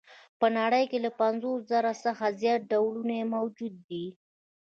په 0.39 0.47
نړۍ 0.57 0.83
کې 0.91 0.97
له 1.05 1.11
پنځوس 1.19 1.59
زره 1.71 1.91
څخه 2.05 2.25
زیات 2.41 2.61
ډولونه 2.71 3.13
یې 3.19 3.25
موجود 3.35 3.73
دي. 3.89 4.05